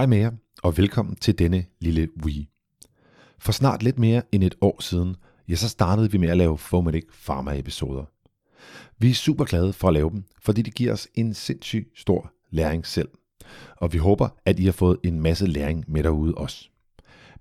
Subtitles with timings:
[0.00, 0.30] Hej med jer,
[0.62, 2.48] og velkommen til denne lille Wii.
[3.38, 5.16] For snart lidt mere end et år siden,
[5.48, 8.04] ja, så startede vi med at lave Fomedic Pharma-episoder.
[8.98, 12.32] Vi er super glade for at lave dem, fordi det giver os en sindssygt stor
[12.50, 13.08] læring selv.
[13.76, 16.68] Og vi håber, at I har fået en masse læring med derude også.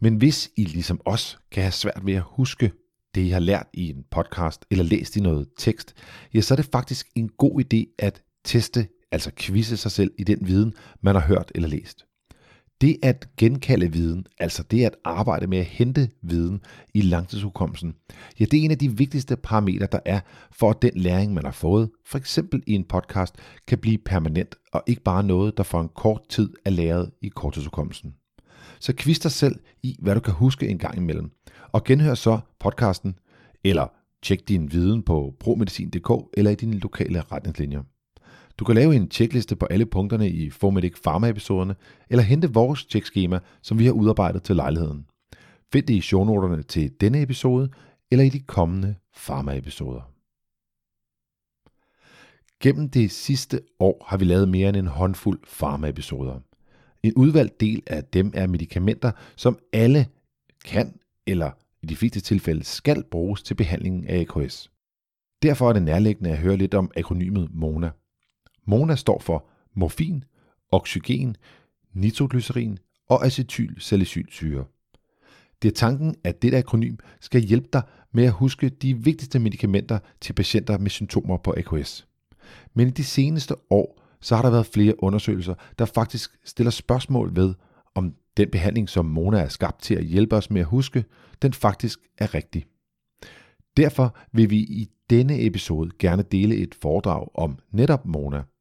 [0.00, 2.72] Men hvis I ligesom os kan have svært ved at huske
[3.14, 5.94] det, I har lært i en podcast eller læst i noget tekst,
[6.34, 10.24] ja, så er det faktisk en god idé at teste, altså quizze sig selv i
[10.24, 12.06] den viden, man har hørt eller læst.
[12.80, 16.60] Det at genkalde viden, altså det at arbejde med at hente viden
[16.94, 17.94] i langtidshukommelsen,
[18.40, 20.20] ja, det er en af de vigtigste parametre, der er
[20.52, 23.34] for at den læring, man har fået, for eksempel i en podcast,
[23.66, 27.28] kan blive permanent og ikke bare noget, der for en kort tid er læret i
[27.28, 28.14] korttidshukommelsen.
[28.80, 31.30] Så kvist dig selv i, hvad du kan huske en gang imellem,
[31.72, 33.18] og genhør så podcasten,
[33.64, 33.86] eller
[34.22, 37.82] tjek din viden på promedicin.dk eller i dine lokale retningslinjer.
[38.58, 41.76] Du kan lave en tjekliste på alle punkterne i Formedic Pharma-episoderne,
[42.10, 45.06] eller hente vores tjekskema, som vi har udarbejdet til lejligheden.
[45.72, 47.70] Find det i shownoterne til denne episode,
[48.10, 50.12] eller i de kommende Pharma-episoder.
[52.60, 56.40] Gennem det sidste år har vi lavet mere end en håndfuld Pharma-episoder.
[57.02, 60.06] En udvalgt del af dem er medicamenter, som alle
[60.64, 61.50] kan, eller
[61.82, 64.70] i de fleste tilfælde skal bruges til behandlingen af AKS.
[65.42, 67.90] Derfor er det nærliggende at høre lidt om akronymet MONA–
[68.66, 70.24] MONA står for morfin,
[70.70, 71.36] oxygen,
[71.92, 74.64] nitroglycerin og acetylsalicylsyre.
[75.62, 77.82] Det er tanken, at dette akronym skal hjælpe dig
[78.12, 82.06] med at huske de vigtigste medicamenter til patienter med symptomer på AKS.
[82.74, 87.36] Men i de seneste år, så har der været flere undersøgelser, der faktisk stiller spørgsmål
[87.36, 87.54] ved,
[87.94, 91.04] om den behandling, som Mona er skabt til at hjælpe os med at huske,
[91.42, 92.66] den faktisk er rigtig.
[93.76, 98.42] Derfor vil vi i denne episode gerne dele et foredrag om netop Mona–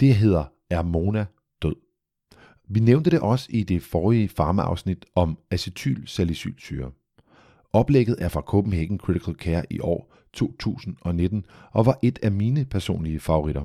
[0.00, 1.26] det hedder Er Mona
[1.62, 1.74] død?
[2.68, 6.90] Vi nævnte det også i det forrige farmaafsnit om acetylsalicylsyre.
[7.72, 13.20] Oplægget er fra Copenhagen Critical Care i år 2019 og var et af mine personlige
[13.20, 13.64] favoritter.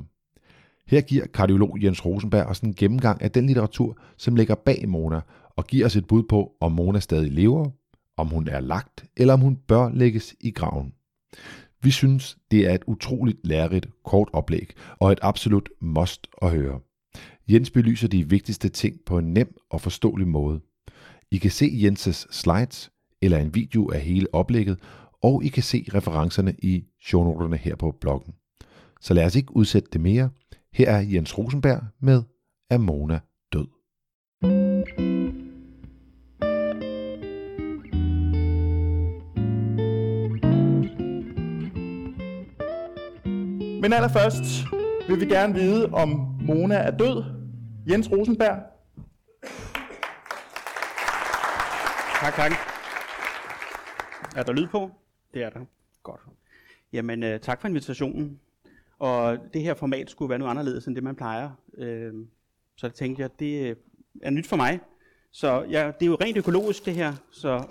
[0.87, 5.21] Her giver kardiolog Jens Rosenberg os en gennemgang af den litteratur, som ligger bag Mona,
[5.55, 7.69] og giver os et bud på, om Mona stadig lever,
[8.17, 10.93] om hun er lagt, eller om hun bør lægges i graven.
[11.83, 16.79] Vi synes, det er et utroligt lærerigt kort oplæg og et absolut must at høre.
[17.49, 20.61] Jens belyser de vigtigste ting på en nem og forståelig måde.
[21.31, 24.79] I kan se Jenses slides eller en video af hele oplægget,
[25.23, 28.33] og I kan se referencerne i shownoterne her på bloggen.
[29.01, 30.29] Så lad os ikke udsætte det mere.
[30.73, 32.23] Her er Jens Rosenberg med
[32.69, 33.19] Amona
[43.81, 44.43] Men allerførst
[45.07, 46.09] vil vi gerne vide, om
[46.41, 47.23] Mona er død.
[47.89, 48.57] Jens Rosenberg.
[52.19, 52.51] Tak, tak.
[54.35, 54.91] Er der lyd på?
[55.33, 55.59] Det er der.
[56.03, 56.21] Godt.
[56.93, 58.39] Jamen, øh, tak for invitationen.
[58.99, 61.49] Og det her format skulle være noget anderledes end det, man plejer.
[61.77, 62.13] Øh,
[62.77, 63.77] så tænkte jeg, det
[64.21, 64.79] er nyt for mig.
[65.31, 67.63] Så ja, det er jo rent økologisk det her, så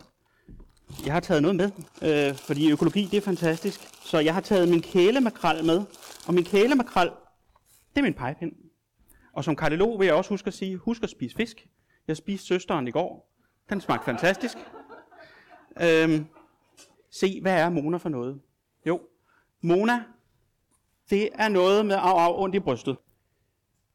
[1.05, 1.71] jeg har taget noget med,
[2.03, 3.81] øh, fordi økologi det er fantastisk.
[4.05, 5.83] Så jeg har taget min kælemakrel med,
[6.27, 7.11] og min kælemakrel,
[7.95, 8.53] det er min pegepind.
[9.33, 11.69] Og som kardiolog vil jeg også huske at sige, husk at spise fisk.
[12.09, 13.31] Jeg spiste søsteren i går.
[13.71, 14.57] Den smagte fantastisk.
[15.81, 16.27] Øhm,
[17.11, 18.41] se, hvad er Mona for noget?
[18.87, 19.01] Jo,
[19.61, 20.05] Mona,
[21.11, 22.97] det er noget med af, af ondt i brystet.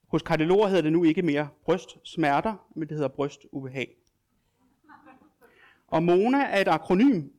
[0.08, 3.96] Hos kardiologer hedder det nu ikke mere brystsmerter, men det hedder brystubehag.
[5.88, 7.30] Og Mona er et akronym,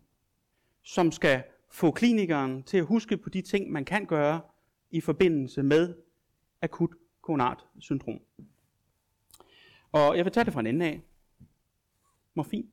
[0.82, 4.40] som skal få klinikeren til at huske på de ting, man kan gøre
[4.90, 5.94] i forbindelse med
[6.62, 6.90] akut
[7.22, 8.20] koronart syndrom.
[9.92, 11.00] Og jeg vil tage det fra en ende af.
[12.34, 12.70] Morfin.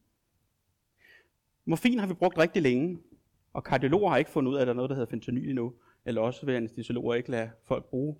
[1.65, 2.99] Morfin har vi brugt rigtig længe,
[3.53, 5.73] og kardiologer har ikke fundet ud af, at der er noget, der hedder fentanyl endnu,
[6.05, 8.15] eller også vil anestesiologer ikke lade folk bruge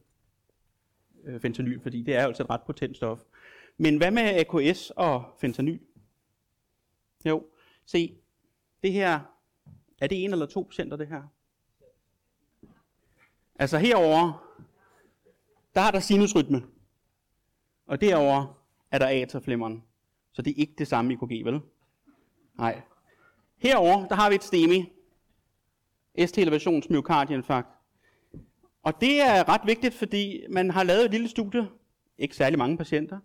[1.24, 3.20] øh, fentanyl, fordi det er altså et ret potent stof.
[3.78, 5.80] Men hvad med AKS og fentanyl?
[7.26, 7.46] Jo,
[7.86, 8.18] se,
[8.84, 9.20] det her,
[10.02, 11.24] er det 1 eller to procent af det her?
[13.60, 14.54] Altså herover
[15.76, 16.64] der har der sinusrytme.
[17.88, 19.84] Og derover er der atrieflimmeren.
[20.32, 21.62] Så det er ikke det samme EKG, vel?
[22.58, 22.82] Nej.
[23.58, 24.90] Herover der har vi et STEMI.
[26.18, 27.68] ST-elevations myokardieinfarkt.
[28.84, 31.70] Og det er ret vigtigt, fordi man har lavet et lille studie,
[32.18, 33.20] ikke særlig mange patienter,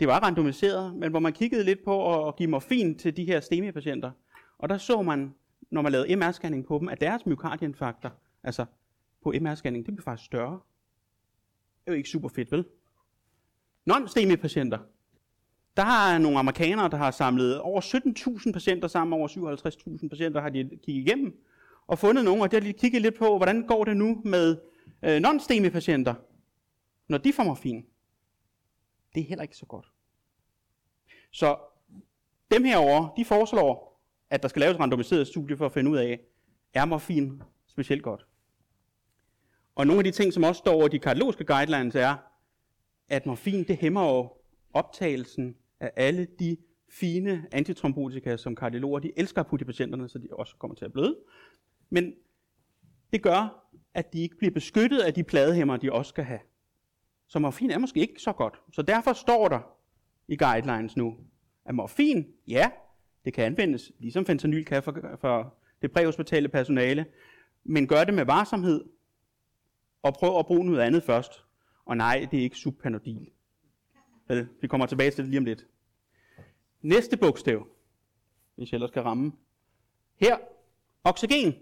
[0.00, 3.40] det var randomiseret, men hvor man kiggede lidt på at give morfin til de her
[3.40, 4.10] STEMI-patienter.
[4.58, 5.34] Og der så man,
[5.70, 8.10] når man lavede MR-scanning på dem, at deres myokardieinfarkter,
[8.42, 8.64] altså
[9.22, 10.60] på MR-scanning, det blev faktisk større.
[11.84, 12.64] Det er jo ikke super fedt, vel?
[13.90, 14.78] Non-STEMI-patienter,
[15.76, 19.28] Der har nogle amerikanere, der har samlet over 17.000 patienter sammen, over
[20.02, 21.36] 57.000 patienter har de kigget igennem,
[21.86, 24.56] og fundet nogle, og der har de kigget lidt på, hvordan går det nu med
[25.02, 26.14] øh, non-STEMI patienter,
[27.08, 27.86] når de får morfin.
[29.14, 29.86] Det er heller ikke så godt.
[31.30, 31.58] Så
[32.50, 35.96] dem herover, de foreslår, at der skal laves et randomiseret studie for at finde ud
[35.96, 36.20] af,
[36.74, 38.26] er morfin specielt godt.
[39.74, 42.16] Og nogle af de ting, som også står over de kardiologiske guidelines, er,
[43.08, 44.32] at morfin det hæmmer jo
[44.72, 46.56] optagelsen af alle de
[46.90, 50.84] fine antitrombotika, som kardiologer de elsker at putte i patienterne, så de også kommer til
[50.84, 51.16] at bløde.
[51.90, 52.14] Men
[53.12, 56.40] det gør, at de ikke bliver beskyttet af de pladehæmmer, de også skal have.
[57.28, 58.60] Så morfin er måske ikke så godt.
[58.72, 59.60] Så derfor står der
[60.28, 61.16] i guidelines nu,
[61.64, 62.70] at morfin, ja,
[63.24, 67.06] det kan anvendes, ligesom fentanyl kan for, for det præhospitale personale,
[67.64, 68.84] men gør det med varsomhed,
[70.02, 71.44] og prøv at bruge noget andet først.
[71.84, 73.30] Og nej, det er ikke subpanodil.
[74.28, 75.66] Vel, vi kommer tilbage til det lige om lidt.
[76.82, 77.66] Næste bogstav,
[78.54, 79.32] hvis jeg ellers skal ramme.
[80.16, 80.38] Her,
[81.04, 81.54] oxygen.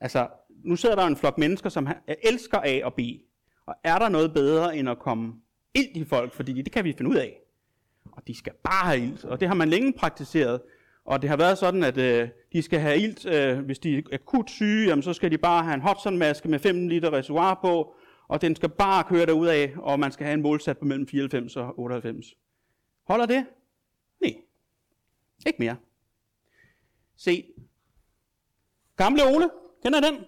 [0.00, 1.88] Altså, nu sidder der en flok mennesker, som
[2.22, 3.00] elsker A og B.
[3.66, 5.34] Og er der noget bedre end at komme
[5.74, 7.40] ild i folk, fordi det kan vi finde ud af.
[8.12, 10.60] Og de skal bare have ild, og det har man længe praktiseret.
[11.04, 14.02] Og det har været sådan, at øh, de skal have ilt, øh, hvis de er
[14.12, 17.94] akut syge, jamen, så skal de bare have en Hudson-maske med 5 liter reservoir på,
[18.28, 21.08] og den skal bare køre derud af, og man skal have en målsat på mellem
[21.08, 22.26] 94 og 98.
[23.06, 23.46] Holder det?
[24.20, 24.34] Nej.
[25.46, 25.76] Ikke mere.
[27.16, 27.44] Se.
[28.96, 29.50] Gamle Ole,
[29.82, 30.24] kender den?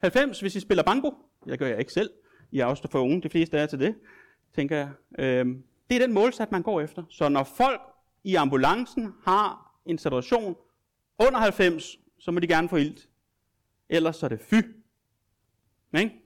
[0.00, 1.14] 90, hvis I spiller banko.
[1.46, 2.10] Jeg gør jeg ikke selv.
[2.50, 3.94] I er også for unge, de fleste er til det,
[4.54, 4.90] tænker jeg.
[5.18, 7.04] Øhm, det er den målsat, man går efter.
[7.08, 7.80] Så når folk
[8.24, 10.56] i ambulancen har en saturation
[11.18, 13.08] under 90, så må de gerne få ilt.
[13.88, 14.54] Ellers så er det fy.
[15.98, 16.22] Ikke?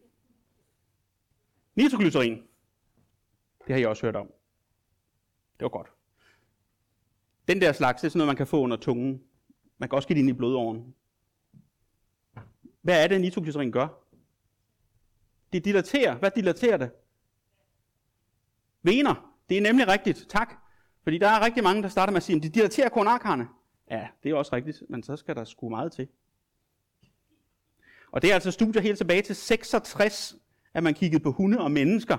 [1.74, 2.42] Nitroglycerin.
[3.66, 4.26] Det har I også hørt om.
[5.58, 5.88] Det var godt.
[7.48, 9.22] Den der slags, det er sådan noget, man kan få under tungen.
[9.78, 10.94] Man kan også give det ind i blodåren.
[12.82, 14.03] Hvad er det, nitroglycerin gør?
[15.54, 16.14] Det dilaterer.
[16.14, 16.90] Hvad dilaterer det?
[18.82, 19.34] Vener.
[19.48, 20.26] Det er nemlig rigtigt.
[20.28, 20.54] Tak.
[21.02, 23.48] Fordi der er rigtig mange, der starter med at sige, at de dilaterer koronarkarne.
[23.90, 26.08] Ja, det er også rigtigt, men så skal der sgu meget til.
[28.12, 30.36] Og det er altså studier helt tilbage til 66,
[30.74, 32.16] at man kiggede på hunde og mennesker,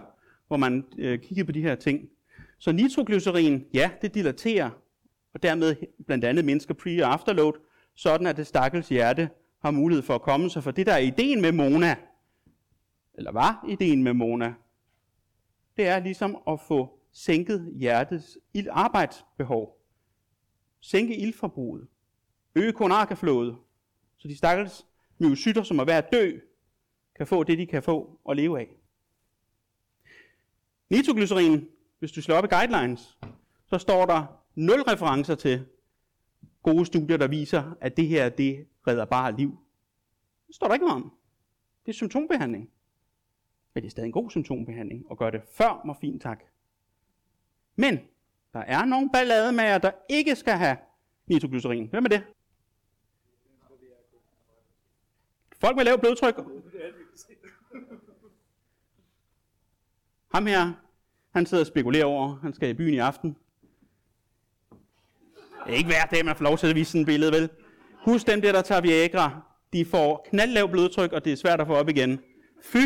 [0.47, 2.09] hvor man øh, kiggede på de her ting.
[2.57, 4.69] Så nitroglycerin, ja, det dilaterer,
[5.33, 7.53] og dermed blandt andet mennesker pre- og afterload,
[7.95, 9.29] sådan at det stakkels hjerte
[9.61, 10.63] har mulighed for at komme sig.
[10.63, 11.95] For det, der er ideen med Mona,
[13.17, 14.53] eller var ideen med Mona,
[15.77, 18.37] det er ligesom at få sænket hjertets
[18.69, 19.81] arbejdsbehov,
[20.79, 21.87] sænke ildforbruget,
[22.55, 23.57] øge koronarkaflådet,
[24.17, 24.85] så de stakkels
[25.17, 26.39] myocytter, som er ved at dø,
[27.15, 28.67] kan få det, de kan få og leve af.
[30.89, 31.67] Nitroglycerin,
[31.99, 33.17] hvis du slår op i guidelines,
[33.65, 34.25] så står der
[34.55, 35.65] nul referencer til
[36.63, 39.57] gode studier, der viser, at det her, det redder bare liv.
[40.47, 41.13] Det står der ikke noget om.
[41.85, 42.69] Det er symptombehandling.
[43.75, 46.39] Men det er stadig en god symptombehandling at gøre det før morfin, tak.
[47.75, 47.99] Men
[48.53, 50.77] der er nogle ballademager, der ikke skal have
[51.27, 51.87] nitroglycerin.
[51.87, 52.23] Hvem er det?
[55.59, 56.35] Folk med lav blodtryk.
[60.33, 60.73] Ham her,
[61.33, 63.37] han sidder og spekulerer over, han skal i byen i aften.
[65.65, 67.49] Det er ikke hver dag, man får lov til at vise sådan et billede, vel?
[68.05, 69.41] Husk dem der, der tager Viagra.
[69.73, 72.19] De får knaldlav blodtryk, og det er svært at få op igen.
[72.61, 72.77] Fy!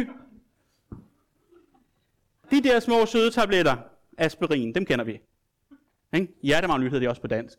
[2.51, 3.77] De der små søde tabletter,
[4.17, 5.19] aspirin, dem kender vi.
[6.13, 6.33] Ikke?
[6.43, 7.57] Hjertemagn hedder det også på dansk.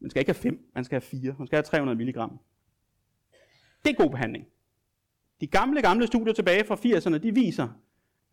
[0.00, 1.34] Man skal ikke have 5, man skal have 4.
[1.38, 2.14] Man skal have 300 mg.
[3.84, 4.46] Det er god behandling.
[5.40, 7.68] De gamle, gamle studier tilbage fra 80'erne, de viser,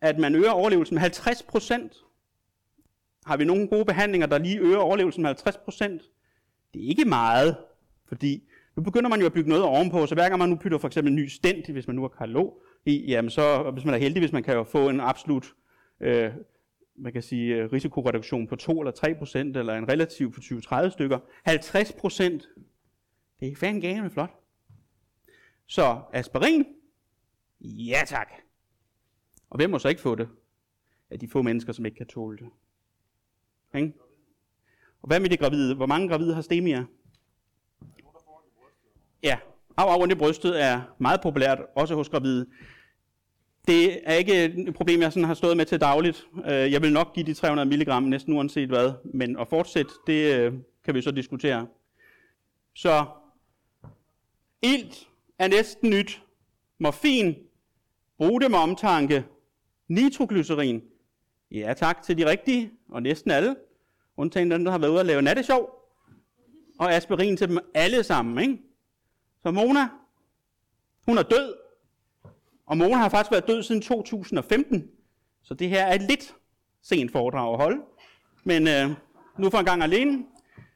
[0.00, 2.04] at man øger overlevelsen med 50%
[3.26, 5.84] Har vi nogle gode behandlinger, der lige øger overlevelsen med 50%
[6.74, 7.56] Det er ikke meget,
[8.08, 10.78] fordi nu begynder man jo at bygge noget ovenpå, så hver gang man nu pytter
[10.78, 12.52] for eksempel en ny stent, hvis man nu har karlo
[12.86, 15.54] i, jamen så, hvis man er heldig, hvis man kan jo få en absolut
[16.00, 16.32] øh,
[16.96, 20.90] man kan sige, øh, risikoreduktion på 2 eller 3 procent, eller en relativ på 20-30
[20.90, 21.18] stykker.
[21.44, 22.48] 50 procent,
[23.40, 24.30] det er fandme gane flot.
[25.66, 26.64] Så aspirin,
[27.60, 28.28] ja tak.
[29.50, 30.28] Og hvem må så ikke få det?
[31.10, 32.48] Af de få mennesker, som ikke kan tåle det.
[33.74, 33.92] Ikke?
[35.02, 35.74] Og hvad med de gravide?
[35.74, 36.84] Hvor mange gravide har stemia?
[39.22, 39.38] Ja,
[39.76, 42.46] af og rundt i brystet er meget populært, også hos gravide.
[43.68, 46.26] Det er ikke et problem, jeg sådan har stået med til dagligt.
[46.46, 50.34] Øh, jeg vil nok give de 300 mg næsten uanset hvad, men at fortsætte, det
[50.34, 50.52] øh,
[50.84, 51.66] kan vi så diskutere.
[52.74, 53.04] Så
[54.62, 56.22] ilt er næsten nyt.
[56.78, 57.34] Morfin,
[58.18, 59.24] brug det med omtanke.
[59.88, 60.82] Nitroglycerin,
[61.54, 63.56] Ja, tak til de rigtige, og næsten alle.
[64.16, 65.90] Undtagen dem, der har været ude og lave nattesjov.
[66.78, 68.62] Og aspirin til dem alle sammen, ikke?
[69.42, 69.88] Så Mona,
[71.06, 71.63] hun er død.
[72.66, 74.84] Og Mona har faktisk været død siden 2015.
[75.42, 76.34] Så det her er et lidt
[76.82, 77.80] sent foredrag at holde.
[78.44, 78.90] Men øh,
[79.38, 80.24] nu for en gang alene.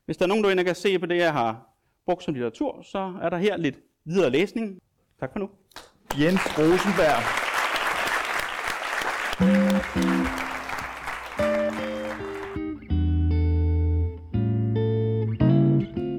[0.04, 1.68] Hvis der er nogen, der kan se på det, jeg har
[2.06, 4.78] brugt som litteratur, så er der her lidt videre læsning.
[5.20, 5.48] Tak for nu.
[6.20, 7.22] Jens Rosenberg.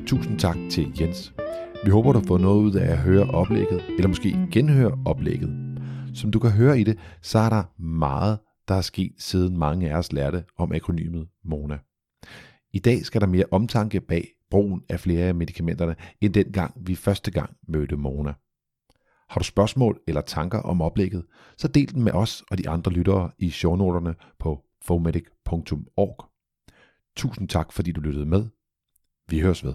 [0.07, 1.38] Tusind tak til Jens.
[1.85, 5.79] Vi håber, du har fået noget ud af at høre oplægget, eller måske genhøre oplægget.
[6.13, 9.91] Som du kan høre i det, så er der meget, der er sket siden mange
[9.91, 11.77] af os lærte om akronymet MONA.
[12.73, 16.95] I dag skal der mere omtanke bag brugen af flere af medicamenterne, end dengang vi
[16.95, 18.33] første gang mødte Mona.
[19.29, 21.25] Har du spørgsmål eller tanker om oplægget,
[21.57, 26.25] så del dem med os og de andre lyttere i shownoterne på fomedic.org.
[27.15, 28.45] Tusind tak, fordi du lyttede med.
[29.29, 29.73] Vi høres ved.